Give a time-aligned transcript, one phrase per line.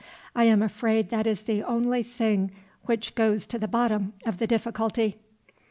[0.35, 2.49] I am afraid that is the only thing
[2.87, 5.17] which goes to the bottom of the difficulty."